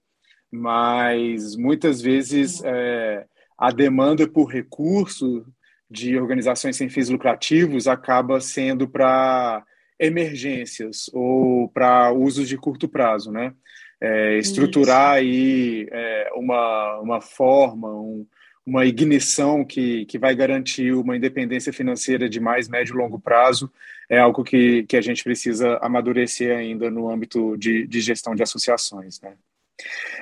mas 0.52 1.56
muitas 1.56 2.00
vezes 2.00 2.62
é, 2.64 3.24
a 3.58 3.70
demanda 3.72 4.28
por 4.28 4.46
recurso 4.46 5.44
de 5.90 6.16
organizações 6.16 6.76
sem 6.76 6.88
fins 6.88 7.08
lucrativos 7.08 7.88
acaba 7.88 8.40
sendo 8.40 8.88
para 8.88 9.64
emergências 9.98 11.10
ou 11.12 11.68
para 11.68 12.12
usos 12.12 12.48
de 12.48 12.56
curto 12.56 12.88
prazo, 12.88 13.32
né? 13.32 13.52
É, 14.00 14.38
estruturar 14.38 15.12
aí 15.14 15.86
é, 15.90 16.30
uma, 16.34 16.98
uma 17.00 17.20
forma, 17.20 17.92
um, 17.92 18.26
uma 18.64 18.86
ignição 18.86 19.64
que, 19.64 20.06
que 20.06 20.18
vai 20.18 20.34
garantir 20.34 20.92
uma 20.92 21.16
independência 21.16 21.72
financeira 21.72 22.28
de 22.28 22.40
mais 22.40 22.68
médio 22.68 22.94
e 22.94 22.98
longo 22.98 23.18
prazo 23.18 23.70
é 24.08 24.18
algo 24.18 24.42
que, 24.42 24.84
que 24.84 24.96
a 24.96 25.00
gente 25.00 25.22
precisa 25.22 25.78
amadurecer 25.82 26.56
ainda 26.56 26.90
no 26.90 27.08
âmbito 27.10 27.56
de, 27.56 27.86
de 27.86 28.00
gestão 28.00 28.34
de 28.34 28.42
associações. 28.42 29.20
Né? 29.20 29.34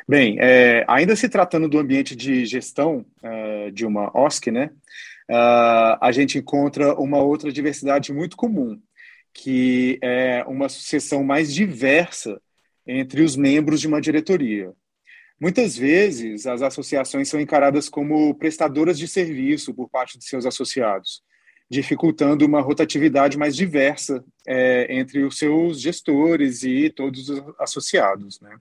Bem, 0.06 0.36
é, 0.40 0.84
ainda 0.88 1.16
se 1.16 1.28
tratando 1.28 1.68
do 1.68 1.78
ambiente 1.78 2.14
de 2.14 2.44
gestão 2.44 3.04
é, 3.22 3.70
de 3.70 3.86
uma 3.86 4.10
OSC, 4.14 4.50
né, 4.50 4.70
uh, 5.30 5.98
a 6.00 6.10
gente 6.12 6.38
encontra 6.38 6.94
uma 6.94 7.18
outra 7.18 7.52
diversidade 7.52 8.12
muito 8.12 8.36
comum, 8.36 8.80
que 9.32 9.98
é 10.02 10.44
uma 10.46 10.68
sucessão 10.68 11.22
mais 11.22 11.52
diversa 11.52 12.40
entre 12.88 13.22
os 13.22 13.36
membros 13.36 13.80
de 13.80 13.86
uma 13.86 14.00
diretoria. 14.00 14.72
Muitas 15.38 15.76
vezes, 15.76 16.46
as 16.46 16.62
associações 16.62 17.28
são 17.28 17.40
encaradas 17.40 17.88
como 17.88 18.34
prestadoras 18.34 18.98
de 18.98 19.06
serviço 19.06 19.72
por 19.72 19.88
parte 19.88 20.18
de 20.18 20.24
seus 20.24 20.44
associados, 20.46 21.22
dificultando 21.70 22.44
uma 22.44 22.60
rotatividade 22.60 23.38
mais 23.38 23.54
diversa 23.54 24.24
é, 24.46 24.86
entre 24.90 25.22
os 25.22 25.38
seus 25.38 25.80
gestores 25.80 26.64
e 26.64 26.90
todos 26.90 27.28
os 27.28 27.40
associados. 27.60 28.40
Né? 28.40 28.56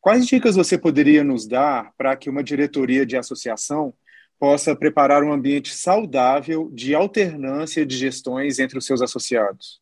Quais 0.00 0.26
dicas 0.26 0.56
você 0.56 0.78
poderia 0.78 1.22
nos 1.22 1.46
dar 1.46 1.92
para 1.98 2.16
que 2.16 2.30
uma 2.30 2.42
diretoria 2.42 3.04
de 3.04 3.16
associação 3.16 3.92
possa 4.38 4.76
preparar 4.76 5.22
um 5.22 5.32
ambiente 5.32 5.74
saudável 5.74 6.70
de 6.72 6.94
alternância 6.94 7.84
de 7.84 7.96
gestões 7.96 8.58
entre 8.58 8.78
os 8.78 8.86
seus 8.86 9.02
associados? 9.02 9.80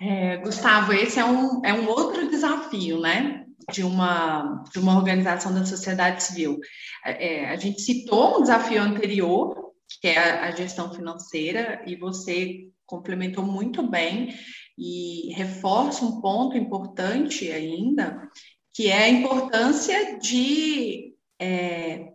É, 0.00 0.36
Gustavo, 0.38 0.92
esse 0.92 1.18
é 1.18 1.24
um, 1.24 1.64
é 1.64 1.72
um 1.72 1.88
outro 1.88 2.28
desafio, 2.28 3.00
né? 3.00 3.44
De 3.72 3.84
uma, 3.84 4.64
de 4.72 4.80
uma 4.80 4.96
organização 4.96 5.54
da 5.54 5.64
sociedade 5.64 6.22
civil. 6.24 6.58
É, 7.04 7.46
a 7.46 7.56
gente 7.56 7.80
citou 7.80 8.38
um 8.38 8.42
desafio 8.42 8.82
anterior, 8.82 9.72
que 10.00 10.08
é 10.08 10.18
a, 10.18 10.48
a 10.48 10.50
gestão 10.50 10.92
financeira, 10.92 11.82
e 11.86 11.94
você 11.94 12.66
complementou 12.84 13.44
muito 13.44 13.88
bem 13.88 14.34
e 14.76 15.32
reforça 15.34 16.04
um 16.04 16.20
ponto 16.20 16.56
importante 16.56 17.50
ainda, 17.50 18.28
que 18.74 18.88
é 18.88 19.04
a 19.04 19.08
importância 19.08 20.18
de, 20.18 21.14
é, 21.38 22.11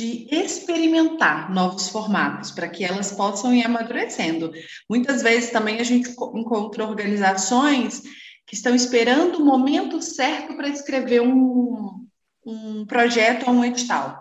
de 0.00 0.26
experimentar 0.34 1.52
novos 1.52 1.90
formatos 1.90 2.50
para 2.50 2.70
que 2.70 2.82
elas 2.82 3.12
possam 3.12 3.54
ir 3.54 3.62
amadurecendo. 3.62 4.50
Muitas 4.88 5.20
vezes 5.20 5.50
também 5.50 5.78
a 5.78 5.84
gente 5.84 6.08
encontra 6.34 6.86
organizações 6.86 8.02
que 8.46 8.54
estão 8.54 8.74
esperando 8.74 9.36
o 9.36 9.44
momento 9.44 10.00
certo 10.00 10.56
para 10.56 10.70
escrever 10.70 11.20
um, 11.20 12.06
um 12.46 12.86
projeto 12.86 13.46
ou 13.46 13.52
um 13.52 13.62
edital. 13.62 14.18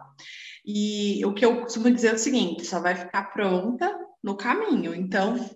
E 0.66 1.26
o 1.26 1.34
que 1.34 1.46
eu 1.46 1.62
costumo 1.62 1.90
dizer 1.90 2.10
é 2.10 2.16
o 2.16 2.20
seguinte: 2.20 2.66
só 2.66 2.82
vai 2.82 2.96
ficar 2.96 3.32
pronta 3.32 3.90
no 4.22 4.36
caminho. 4.36 4.94
Então, 4.94 5.50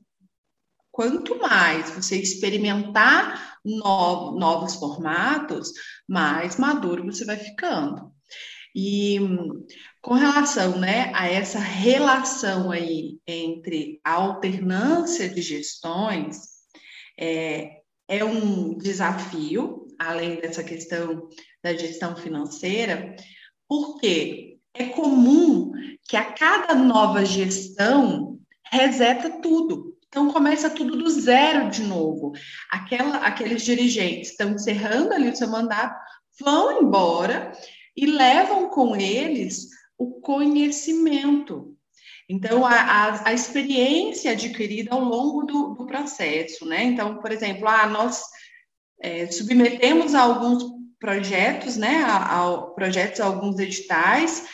quanto 0.90 1.38
mais 1.38 1.90
você 1.90 2.16
experimentar 2.16 3.58
novos 3.66 4.76
formatos, 4.76 5.74
mais 6.08 6.56
maduro 6.56 7.04
você 7.04 7.26
vai 7.26 7.36
ficando. 7.36 8.14
E 8.76 9.20
com 10.02 10.16
relação 10.16 10.80
né, 10.80 11.12
a 11.14 11.28
essa 11.28 11.60
relação 11.60 12.72
aí 12.72 13.20
entre 13.28 14.00
a 14.04 14.14
alternância 14.14 15.30
de 15.30 15.42
gestões, 15.42 16.38
é, 17.20 17.82
é 18.08 18.26
um 18.26 18.76
desafio, 18.78 19.88
além 20.00 20.42
dessa 20.42 20.64
questão 20.64 21.30
da 21.64 21.74
gestão 21.74 22.16
financeira, 22.16 23.16
porque 23.68 24.58
é 24.74 24.86
comum 24.86 25.72
que 26.08 26.18
a 26.18 26.34
cada 26.34 26.74
nova 26.74 27.24
gestão 27.24 28.40
reseta 28.72 29.30
tudo. 29.42 29.96
Então 30.08 30.32
começa 30.32 30.70
tudo 30.70 30.98
do 30.98 31.10
zero 31.10 31.70
de 31.70 31.84
novo. 31.84 32.34
Aquela, 32.72 33.18
aqueles 33.18 33.64
dirigentes 33.64 34.32
estão 34.32 34.52
encerrando 34.52 35.14
ali 35.14 35.30
o 35.30 35.36
seu 35.36 35.48
mandato, 35.48 35.96
vão 36.40 36.82
embora 36.82 37.52
e 37.96 38.06
levam 38.06 38.70
com 38.70 38.96
eles 38.96 39.70
o 39.98 40.20
conhecimento. 40.22 41.76
Então, 42.28 42.66
a, 42.66 42.74
a, 42.74 43.30
a 43.30 43.34
experiência 43.34 44.32
adquirida 44.32 44.94
ao 44.94 45.04
longo 45.04 45.44
do, 45.44 45.74
do, 45.76 45.86
processo, 45.86 46.66
né? 46.66 46.84
Então, 46.84 47.18
por 47.18 47.32
exemplo, 47.32 47.68
ah, 47.68 47.86
nós 47.88 48.24
é, 49.02 49.28
submetemos 49.28 50.16
alguns 50.16 50.64
projetos, 51.00 51.76
né, 51.76 52.02
a, 52.06 52.46
a 52.46 52.62
projetos, 52.62 53.20
alguns 53.20 53.60
editais, 53.60 54.48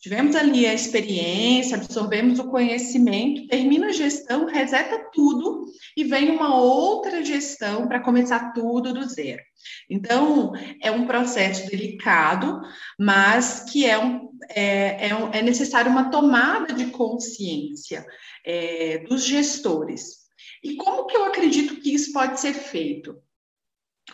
Tivemos 0.00 0.34
ali 0.34 0.66
a 0.66 0.72
experiência, 0.72 1.76
absorvemos 1.76 2.38
o 2.38 2.48
conhecimento, 2.50 3.46
termina 3.48 3.88
a 3.88 3.92
gestão, 3.92 4.46
reseta 4.46 5.10
tudo 5.12 5.66
e 5.94 6.04
vem 6.04 6.30
uma 6.30 6.56
outra 6.56 7.22
gestão 7.22 7.86
para 7.86 8.00
começar 8.00 8.54
tudo 8.54 8.94
do 8.94 9.06
zero. 9.06 9.42
Então, 9.90 10.52
é 10.80 10.90
um 10.90 11.06
processo 11.06 11.68
delicado, 11.70 12.62
mas 12.98 13.60
que 13.70 13.84
é, 13.84 13.98
um, 13.98 14.30
é, 14.48 15.08
é, 15.08 15.14
um, 15.14 15.30
é 15.34 15.42
necessário 15.42 15.90
uma 15.90 16.10
tomada 16.10 16.72
de 16.72 16.86
consciência 16.86 18.06
é, 18.42 18.98
dos 19.06 19.26
gestores. 19.26 20.20
E 20.64 20.76
como 20.76 21.06
que 21.06 21.16
eu 21.16 21.24
acredito 21.24 21.76
que 21.76 21.92
isso 21.92 22.10
pode 22.10 22.40
ser 22.40 22.54
feito? 22.54 23.18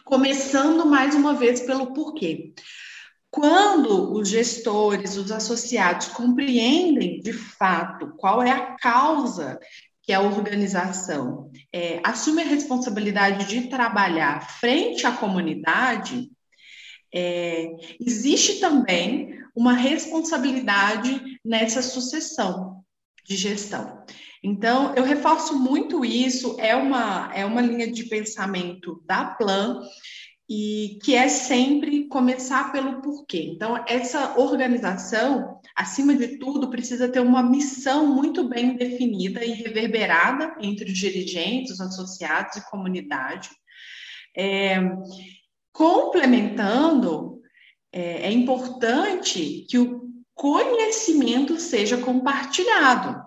Começando 0.04 0.84
mais 0.84 1.14
uma 1.14 1.34
vez 1.34 1.60
pelo 1.60 1.92
porquê. 1.92 2.52
Quando 3.30 4.12
os 4.12 4.28
gestores, 4.28 5.16
os 5.16 5.30
associados 5.30 6.08
compreendem 6.08 7.20
de 7.20 7.32
fato 7.32 8.14
qual 8.16 8.42
é 8.42 8.50
a 8.50 8.76
causa 8.76 9.58
que 10.02 10.12
a 10.12 10.20
organização 10.20 11.50
é, 11.72 12.00
assume 12.04 12.42
a 12.42 12.46
responsabilidade 12.46 13.46
de 13.46 13.68
trabalhar 13.68 14.48
frente 14.60 15.04
à 15.04 15.12
comunidade, 15.12 16.30
é, 17.12 17.68
existe 18.00 18.60
também 18.60 19.36
uma 19.54 19.72
responsabilidade 19.72 21.40
nessa 21.44 21.82
sucessão 21.82 22.84
de 23.24 23.36
gestão. 23.36 24.04
Então, 24.42 24.94
eu 24.94 25.02
reforço 25.02 25.58
muito 25.58 26.04
isso, 26.04 26.56
é 26.60 26.76
uma, 26.76 27.32
é 27.34 27.44
uma 27.44 27.60
linha 27.60 27.90
de 27.90 28.04
pensamento 28.04 29.02
da 29.04 29.24
Plan, 29.24 29.80
e 30.48 30.98
que 31.02 31.14
é 31.14 31.28
sempre 31.28 32.06
começar 32.06 32.70
pelo 32.70 33.02
porquê. 33.02 33.50
Então, 33.52 33.82
essa 33.88 34.38
organização, 34.38 35.60
acima 35.74 36.14
de 36.14 36.38
tudo, 36.38 36.70
precisa 36.70 37.08
ter 37.08 37.20
uma 37.20 37.42
missão 37.42 38.06
muito 38.06 38.48
bem 38.48 38.76
definida 38.76 39.44
e 39.44 39.52
reverberada 39.52 40.56
entre 40.60 40.90
os 40.90 40.96
dirigentes, 40.96 41.72
os 41.72 41.80
associados 41.80 42.56
e 42.56 42.70
comunidade. 42.70 43.50
É, 44.36 44.78
complementando, 45.72 47.40
é, 47.92 48.28
é 48.28 48.30
importante 48.30 49.66
que 49.68 49.78
o 49.78 50.06
conhecimento 50.32 51.58
seja 51.58 51.96
compartilhado. 51.96 53.20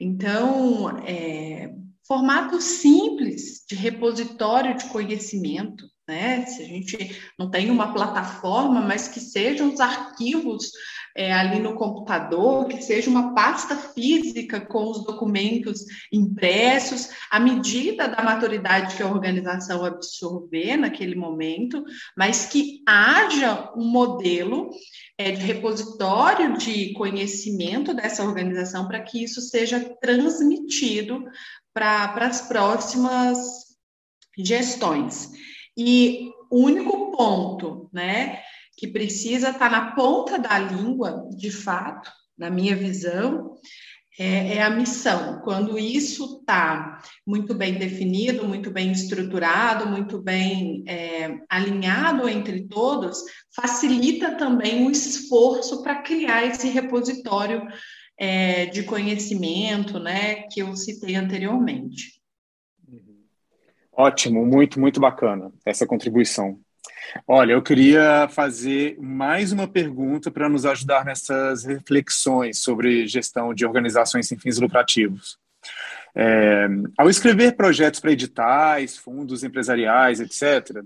Então, 0.00 0.98
é, 1.06 1.72
formato 2.06 2.60
simples 2.60 3.64
de 3.68 3.74
repositório 3.74 4.76
de 4.76 4.84
conhecimento, 4.86 5.84
né? 6.06 6.44
Se 6.46 6.62
a 6.62 6.66
gente 6.66 7.22
não 7.38 7.50
tem 7.50 7.70
uma 7.70 7.92
plataforma, 7.92 8.80
mas 8.80 9.08
que 9.08 9.20
sejam 9.20 9.72
os 9.72 9.80
arquivos 9.80 10.70
é, 11.14 11.32
ali 11.32 11.60
no 11.60 11.74
computador, 11.74 12.66
que 12.66 12.82
seja 12.82 13.08
uma 13.08 13.34
pasta 13.34 13.76
física 13.76 14.60
com 14.60 14.90
os 14.90 15.04
documentos 15.04 15.84
impressos, 16.12 17.08
à 17.30 17.38
medida 17.38 18.08
da 18.08 18.22
maturidade 18.22 18.96
que 18.96 19.02
a 19.02 19.10
organização 19.10 19.84
absorver 19.84 20.76
naquele 20.76 21.14
momento, 21.14 21.84
mas 22.16 22.46
que 22.46 22.82
haja 22.86 23.72
um 23.76 23.84
modelo 23.84 24.70
é, 25.16 25.30
de 25.30 25.40
repositório 25.40 26.58
de 26.58 26.92
conhecimento 26.94 27.94
dessa 27.94 28.24
organização 28.24 28.88
para 28.88 29.00
que 29.00 29.22
isso 29.22 29.40
seja 29.40 29.80
transmitido 30.00 31.24
para 31.72 32.26
as 32.26 32.42
próximas 32.48 33.38
gestões. 34.36 35.30
E 35.76 36.30
o 36.50 36.58
único 36.58 37.10
ponto, 37.12 37.88
né, 37.92 38.40
que 38.76 38.88
precisa 38.88 39.50
estar 39.50 39.58
tá 39.58 39.70
na 39.70 39.92
ponta 39.92 40.38
da 40.38 40.58
língua, 40.58 41.28
de 41.36 41.50
fato, 41.50 42.10
na 42.36 42.50
minha 42.50 42.74
visão, 42.74 43.54
é, 44.18 44.56
é 44.56 44.62
a 44.62 44.70
missão. 44.70 45.40
Quando 45.42 45.78
isso 45.78 46.38
está 46.40 47.00
muito 47.26 47.54
bem 47.54 47.74
definido, 47.74 48.46
muito 48.46 48.70
bem 48.70 48.92
estruturado, 48.92 49.88
muito 49.88 50.22
bem 50.22 50.84
é, 50.86 51.38
alinhado 51.48 52.28
entre 52.28 52.66
todos, 52.68 53.18
facilita 53.54 54.36
também 54.36 54.86
o 54.86 54.90
esforço 54.90 55.82
para 55.82 56.02
criar 56.02 56.44
esse 56.44 56.68
repositório 56.68 57.66
é, 58.18 58.66
de 58.66 58.84
conhecimento, 58.84 59.98
né, 59.98 60.42
que 60.48 60.60
eu 60.60 60.76
citei 60.76 61.16
anteriormente. 61.16 62.20
Ótimo, 63.92 64.44
muito, 64.44 64.80
muito 64.80 65.00
bacana 65.00 65.52
essa 65.64 65.86
contribuição. 65.86 66.58
Olha, 67.26 67.52
eu 67.52 67.62
queria 67.62 68.28
fazer 68.28 68.96
mais 69.00 69.52
uma 69.52 69.68
pergunta 69.68 70.30
para 70.30 70.48
nos 70.48 70.66
ajudar 70.66 71.04
nessas 71.04 71.64
reflexões 71.64 72.58
sobre 72.58 73.06
gestão 73.06 73.54
de 73.54 73.64
organizações 73.64 74.26
sem 74.26 74.38
fins 74.38 74.58
lucrativos. 74.58 75.38
É, 76.14 76.66
ao 76.96 77.08
escrever 77.08 77.56
projetos 77.56 78.00
para 78.00 78.12
editais, 78.12 78.96
fundos 78.96 79.42
empresariais, 79.42 80.20
etc., 80.20 80.82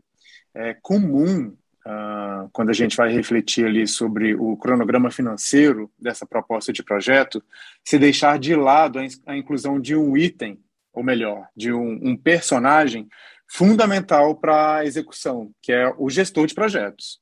é 0.55 0.75
comum, 0.75 1.55
uh, 1.87 2.49
quando 2.53 2.71
a 2.71 2.75
gente 2.75 2.97
vai 2.97 3.13
refletir 3.13 3.67
ali 3.67 3.87
sobre 3.87 4.35
o 4.35 4.57
cronograma 4.57 5.11
financeiro 5.11 5.91
dessa 5.99 6.27
proposta 6.27 6.73
de 6.73 6.83
projeto, 6.83 7.43
se 7.85 7.99
deixar 7.99 8.39
de 8.39 8.55
lado 8.55 8.99
a, 8.99 9.03
a 9.27 9.37
inclusão 9.37 9.79
de 9.81 9.95
um 9.95 10.17
item 10.17 10.59
ou 10.99 11.05
melhor, 11.05 11.47
de 11.57 11.73
um, 11.73 11.99
um 12.03 12.17
personagem 12.17 13.09
fundamental 13.51 14.37
para 14.37 14.77
a 14.77 14.85
execução, 14.85 15.51
que 15.63 15.73
é 15.73 15.93
o 15.97 16.11
gestor 16.11 16.47
de 16.47 16.55
projetos. 16.55 17.19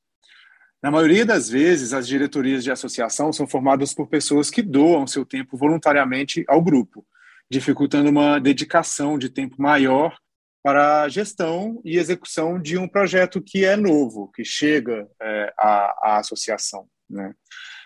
Na 0.81 0.91
maioria 0.91 1.25
das 1.25 1.49
vezes, 1.49 1.93
as 1.93 2.07
diretorias 2.07 2.63
de 2.63 2.71
associação 2.71 3.33
são 3.33 3.47
formadas 3.47 3.93
por 3.93 4.07
pessoas 4.07 4.49
que 4.49 4.61
doam 4.61 5.07
seu 5.07 5.25
tempo 5.25 5.57
voluntariamente 5.57 6.45
ao 6.47 6.61
grupo, 6.61 7.05
dificultando 7.49 8.09
uma 8.09 8.39
dedicação 8.39 9.17
de 9.17 9.29
tempo 9.29 9.55
maior 9.59 10.15
para 10.61 11.03
a 11.03 11.09
gestão 11.09 11.81
e 11.83 11.97
execução 11.97 12.61
de 12.61 12.77
um 12.77 12.87
projeto 12.87 13.41
que 13.41 13.63
é 13.63 13.75
novo, 13.75 14.29
que 14.33 14.43
chega 14.43 15.07
é, 15.21 15.53
à, 15.57 15.95
à 16.03 16.17
associação. 16.19 16.87
Né? 17.09 17.33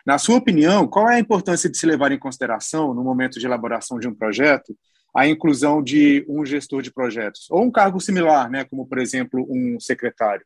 Na 0.06 0.18
sua 0.18 0.38
opinião, 0.38 0.88
qual 0.88 1.10
é 1.10 1.16
a 1.16 1.20
importância 1.20 1.70
de 1.70 1.78
se 1.78 1.86
levar 1.86 2.12
em 2.12 2.20
consideração, 2.20 2.94
no 2.94 3.04
momento 3.04 3.40
de 3.40 3.46
elaboração 3.46 4.00
de 4.00 4.08
um 4.08 4.16
projeto, 4.16 4.76
a 5.13 5.28
inclusão 5.28 5.84
de 5.84 6.26
um 6.28 6.45
gestor 6.45 6.82
de 6.82 6.91
projetos? 6.91 7.50
Ou 7.52 7.63
um 7.63 7.71
cargo 7.71 8.00
similar, 8.00 8.50
né, 8.50 8.63
como, 8.63 8.86
por 8.88 8.97
exemplo, 8.97 9.45
um 9.50 9.80
secretário? 9.80 10.45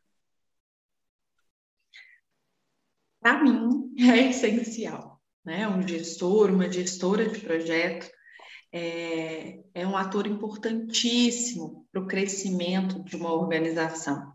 Para 3.20 3.42
mim, 3.42 3.92
é 3.98 4.30
essencial. 4.30 5.20
Né? 5.44 5.68
Um 5.68 5.86
gestor, 5.86 6.50
uma 6.50 6.70
gestora 6.70 7.28
de 7.28 7.38
projeto 7.38 8.10
é, 8.72 9.60
é 9.74 9.86
um 9.86 9.96
ator 9.96 10.26
importantíssimo 10.26 11.86
para 11.92 12.02
o 12.02 12.06
crescimento 12.06 13.02
de 13.04 13.16
uma 13.16 13.32
organização. 13.32 14.32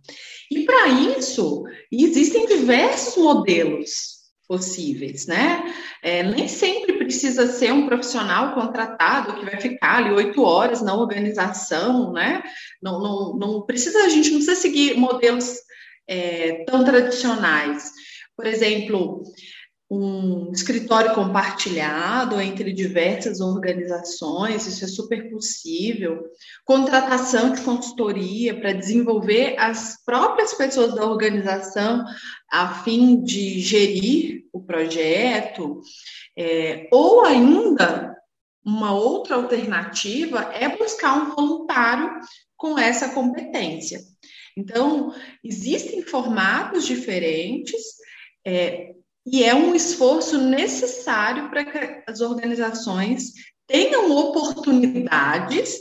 E 0.50 0.66
para 0.66 0.88
isso, 0.88 1.64
existem 1.92 2.46
diversos 2.48 3.22
modelos 3.22 4.21
possíveis, 4.48 5.28
né? 5.28 5.74
É, 6.04 6.24
nem 6.24 6.48
sempre 6.48 6.94
precisa 6.98 7.48
ser 7.48 7.72
um 7.72 7.86
profissional 7.88 8.54
contratado 8.54 9.36
que 9.36 9.46
vai 9.46 9.60
ficar 9.60 9.98
ali 9.98 10.12
oito 10.12 10.44
horas 10.44 10.82
na 10.82 10.96
organização, 10.96 12.12
né? 12.12 12.44
Não, 12.82 13.02
não, 13.02 13.38
não 13.38 13.62
precisa, 13.62 14.04
a 14.04 14.10
gente 14.10 14.30
não 14.30 14.38
precisa 14.38 14.60
seguir 14.60 14.98
modelos 14.98 15.58
é, 16.08 16.64
tão 16.66 16.84
tradicionais. 16.84 17.92
Por 18.36 18.46
exemplo, 18.46 19.24
um 19.94 20.54
escritório 20.54 21.14
compartilhado 21.14 22.40
entre 22.40 22.72
diversas 22.72 23.42
organizações, 23.42 24.66
isso 24.66 24.86
é 24.86 24.88
super 24.88 25.30
possível. 25.30 26.24
Contratação 26.64 27.52
de 27.52 27.60
consultoria 27.60 28.58
para 28.58 28.72
desenvolver 28.72 29.58
as 29.60 30.02
próprias 30.06 30.54
pessoas 30.54 30.96
da 30.96 31.06
organização 31.06 32.06
a 32.50 32.82
fim 32.86 33.22
de 33.22 33.60
gerir 33.60 34.46
o 34.54 34.62
projeto, 34.62 35.82
é, 36.38 36.88
ou 36.90 37.26
ainda 37.26 38.16
uma 38.64 38.94
outra 38.94 39.36
alternativa 39.36 40.54
é 40.54 40.70
buscar 40.70 41.18
um 41.18 41.36
voluntário 41.36 42.10
com 42.56 42.80
essa 42.80 43.10
competência. 43.10 44.00
Então, 44.56 45.14
existem 45.44 46.02
formatos 46.02 46.86
diferentes. 46.86 47.82
É, 48.48 48.94
e 49.26 49.44
é 49.44 49.54
um 49.54 49.76
esforço 49.76 50.38
necessário 50.40 51.50
para 51.50 51.64
que 51.64 52.04
as 52.08 52.22
organizações 52.22 53.34
tenham 53.68 54.12
oportunidades 54.16 55.80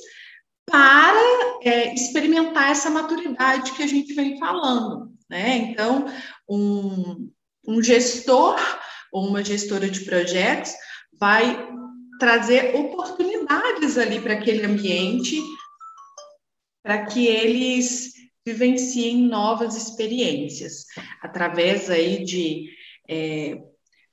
para 0.66 1.58
é, 1.64 1.92
experimentar 1.94 2.70
essa 2.70 2.90
maturidade 2.90 3.72
que 3.72 3.82
a 3.82 3.86
gente 3.86 4.14
vem 4.14 4.38
falando. 4.38 5.10
Né? 5.28 5.56
Então, 5.56 6.06
um, 6.48 7.30
um 7.66 7.82
gestor 7.82 8.58
ou 9.12 9.26
uma 9.26 9.42
gestora 9.42 9.88
de 9.88 10.00
projetos 10.00 10.72
vai 11.18 11.68
trazer 12.18 12.76
oportunidades 12.76 13.96
ali 13.96 14.20
para 14.20 14.34
aquele 14.34 14.64
ambiente, 14.64 15.42
para 16.82 17.06
que 17.06 17.26
eles 17.26 18.12
vivenciem 18.46 19.22
novas 19.26 19.76
experiências, 19.76 20.84
através 21.22 21.90
aí 21.90 22.24
de 22.24 22.68
é, 23.10 23.60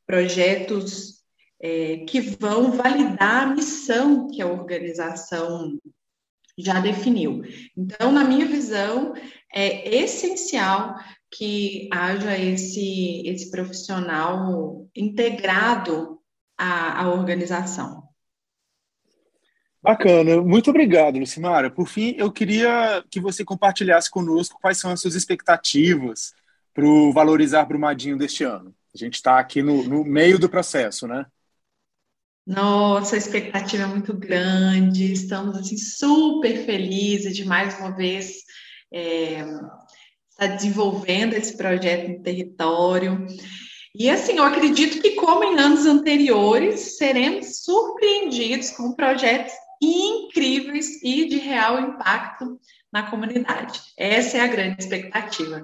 projetos 0.08 1.18
é, 1.62 1.98
que 1.98 2.20
vão 2.20 2.72
validar 2.72 3.44
a 3.44 3.54
missão 3.54 4.28
que 4.28 4.42
a 4.42 4.48
organização 4.48 5.78
já 6.58 6.80
definiu. 6.80 7.44
Então, 7.78 8.12
na 8.12 8.24
minha 8.24 8.48
visão, 8.48 9.14
é 9.54 9.96
essencial 9.96 10.96
que 11.30 11.88
haja 11.94 12.38
esse, 12.38 13.22
esse 13.28 13.52
profissional 13.52 14.90
integrado 14.96 16.20
à, 16.58 17.04
à 17.04 17.14
organização. 17.14 18.08
Bacana, 19.84 20.42
muito 20.42 20.72
obrigado, 20.72 21.20
Lucimara. 21.20 21.70
Por 21.70 21.88
fim, 21.88 22.16
eu 22.18 22.32
queria 22.32 23.04
que 23.12 23.20
você 23.20 23.46
compartilhasse 23.46 24.10
conosco 24.10 24.58
quais 24.60 24.80
são 24.80 24.90
as 24.92 25.00
suas 25.00 25.14
expectativas 25.14 26.34
para 26.74 26.86
o 26.86 27.12
Valorizar 27.14 27.66
Brumadinho 27.66 28.18
deste 28.18 28.44
ano. 28.44 28.76
A 29.04 29.06
gente 29.06 29.16
está 29.16 29.38
aqui 29.38 29.62
no, 29.62 29.84
no 29.84 30.04
meio 30.04 30.40
do 30.40 30.50
processo, 30.50 31.08
né? 31.08 31.26
Nossa, 32.46 33.16
a 33.16 33.18
expectativa 33.18 33.84
é 33.84 33.88
muito 33.88 34.14
grande, 34.14 35.12
estamos 35.12 35.56
assim 35.58 35.78
super 35.78 36.66
felizes 36.66 37.36
de 37.36 37.46
mais 37.46 37.78
uma 37.78 37.92
vez 37.92 38.38
é, 38.92 39.42
estar 40.32 40.56
desenvolvendo 40.56 41.34
esse 41.34 41.56
projeto 41.56 42.10
no 42.10 42.24
território. 42.24 43.28
E 43.94 44.10
assim, 44.10 44.38
eu 44.38 44.44
acredito 44.44 45.02
que, 45.02 45.12
como 45.12 45.44
em 45.44 45.60
anos 45.60 45.86
anteriores, 45.86 46.98
seremos 46.98 47.64
surpreendidos 47.64 48.72
com 48.72 48.96
projetos 48.96 49.54
incríveis 49.82 51.04
e 51.04 51.28
de 51.28 51.38
real 51.38 51.80
impacto 51.80 52.60
na 52.92 53.10
comunidade. 53.10 53.80
Essa 53.98 54.38
é 54.38 54.42
a 54.42 54.48
grande 54.48 54.82
expectativa. 54.82 55.64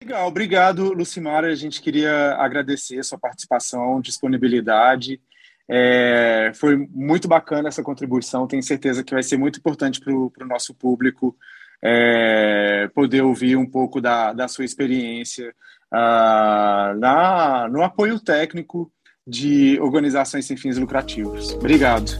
Legal, 0.00 0.28
obrigado, 0.28 0.92
Lucimara. 0.92 1.48
A 1.48 1.54
gente 1.54 1.80
queria 1.80 2.34
agradecer 2.36 3.02
sua 3.02 3.18
participação, 3.18 4.00
disponibilidade. 4.00 5.20
É, 5.68 6.52
foi 6.54 6.76
muito 6.76 7.26
bacana 7.26 7.68
essa 7.68 7.82
contribuição. 7.82 8.46
Tenho 8.46 8.62
certeza 8.62 9.02
que 9.02 9.14
vai 9.14 9.22
ser 9.22 9.36
muito 9.36 9.58
importante 9.58 10.00
para 10.00 10.12
o 10.12 10.48
nosso 10.48 10.74
público 10.74 11.36
é, 11.82 12.88
poder 12.94 13.22
ouvir 13.22 13.56
um 13.56 13.66
pouco 13.66 14.00
da, 14.00 14.32
da 14.32 14.48
sua 14.48 14.64
experiência 14.64 15.54
uh, 15.92 16.98
na, 16.98 17.68
no 17.70 17.82
apoio 17.82 18.18
técnico 18.20 18.90
de 19.26 19.78
organizações 19.80 20.46
sem 20.46 20.56
fins 20.56 20.78
lucrativos. 20.78 21.52
Obrigado. 21.54 22.10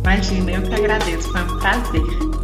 Imagina, 0.00 0.52
eu 0.52 0.62
que 0.62 0.74
agradeço, 0.74 1.30
foi 1.30 1.42
um 1.42 1.58
prazer. 1.58 2.41